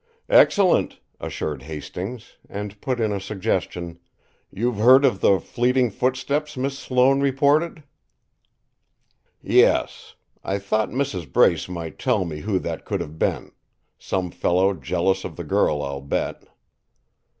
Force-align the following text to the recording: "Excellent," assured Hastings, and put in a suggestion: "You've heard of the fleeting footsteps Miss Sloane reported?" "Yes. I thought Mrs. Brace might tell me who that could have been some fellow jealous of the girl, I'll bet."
"Excellent," 0.29 0.99
assured 1.19 1.61
Hastings, 1.61 2.37
and 2.49 2.81
put 2.81 2.99
in 2.99 3.11
a 3.11 3.19
suggestion: 3.21 3.99
"You've 4.49 4.77
heard 4.77 5.05
of 5.05 5.21
the 5.21 5.39
fleeting 5.39 5.91
footsteps 5.91 6.57
Miss 6.57 6.75
Sloane 6.79 7.19
reported?" 7.21 7.83
"Yes. 9.43 10.15
I 10.43 10.57
thought 10.57 10.89
Mrs. 10.89 11.31
Brace 11.31 11.69
might 11.69 11.99
tell 11.99 12.25
me 12.25 12.39
who 12.39 12.57
that 12.57 12.83
could 12.83 12.99
have 12.99 13.19
been 13.19 13.51
some 13.99 14.31
fellow 14.31 14.73
jealous 14.73 15.23
of 15.23 15.35
the 15.35 15.43
girl, 15.43 15.83
I'll 15.83 16.01
bet." 16.01 16.45